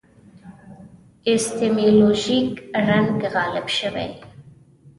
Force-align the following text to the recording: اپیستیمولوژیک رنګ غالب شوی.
اپیستیمولوژیک 1.27 2.51
رنګ 2.89 3.17
غالب 3.33 3.67
شوی. 3.77 4.09